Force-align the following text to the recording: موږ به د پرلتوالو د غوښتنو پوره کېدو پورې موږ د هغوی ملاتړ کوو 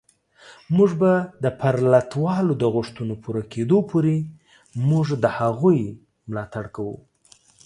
موږ 0.75 0.91
به 1.01 1.11
د 1.43 1.45
پرلتوالو 1.59 2.53
د 2.61 2.63
غوښتنو 2.75 3.13
پوره 3.23 3.43
کېدو 3.53 3.77
پورې 3.89 4.15
موږ 4.89 5.07
د 5.23 5.25
هغوی 5.37 5.79
ملاتړ 6.29 6.65
کوو 6.75 6.97